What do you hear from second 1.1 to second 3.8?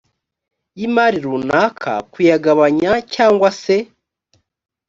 runaka kuyagabanya cyangwa se